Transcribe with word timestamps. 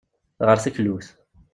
Ɣer 0.47 0.57
teklut. 0.63 1.07